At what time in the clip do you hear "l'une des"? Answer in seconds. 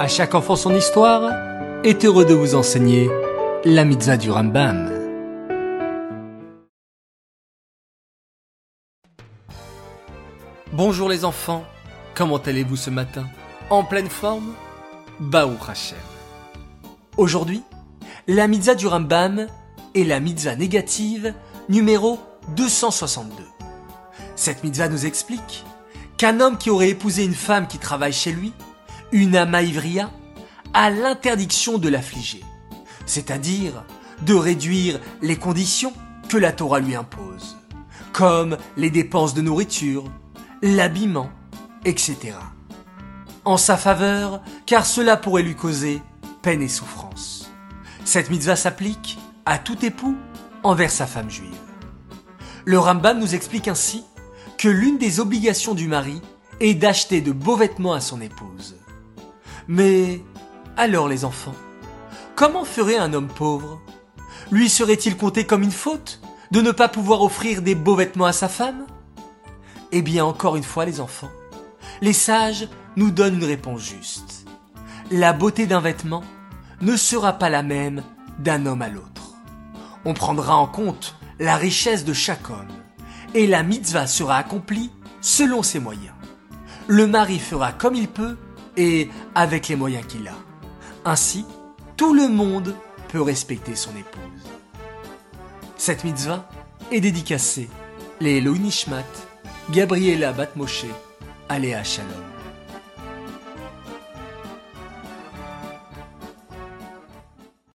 54.68-55.20